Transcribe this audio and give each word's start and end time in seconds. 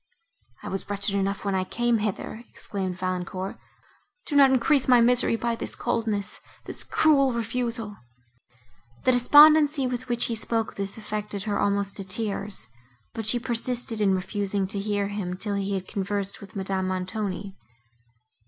"I 0.63 0.67
was 0.69 0.89
wretched 0.89 1.13
enough 1.13 1.45
when 1.45 1.53
I 1.53 1.63
came 1.63 1.99
hither," 1.99 2.43
exclaimed 2.49 2.97
Valancourt, 2.97 3.59
"do 4.25 4.35
not 4.35 4.49
increase 4.49 4.87
my 4.87 4.99
misery 4.99 5.35
by 5.35 5.55
this 5.55 5.75
coldness—this 5.75 6.83
cruel 6.85 7.33
refusal." 7.33 7.97
The 9.03 9.11
despondency, 9.11 9.85
with 9.85 10.09
which 10.09 10.25
he 10.25 10.33
spoke 10.33 10.73
this, 10.73 10.97
affected 10.97 11.43
her 11.43 11.59
almost 11.59 11.97
to 11.97 12.03
tears, 12.03 12.67
but 13.13 13.27
she 13.27 13.37
persisted 13.37 14.01
in 14.01 14.15
refusing 14.15 14.65
to 14.69 14.79
hear 14.79 15.09
him, 15.09 15.37
till 15.37 15.53
he 15.53 15.75
had 15.75 15.87
conversed 15.87 16.41
with 16.41 16.55
Madame 16.55 16.87
Montoni. 16.87 17.55